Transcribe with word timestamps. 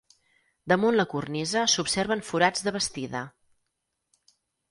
Damunt 0.71 0.95
la 0.99 1.05
cornisa 1.11 1.65
s'observen 1.73 2.25
forats 2.31 2.65
de 2.69 2.75
bastida. 2.79 3.23